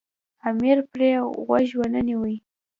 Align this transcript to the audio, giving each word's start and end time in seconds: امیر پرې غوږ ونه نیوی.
امیر 0.47 0.77
پرې 0.91 1.09
غوږ 1.45 1.67
ونه 1.79 2.01
نیوی. 2.07 2.35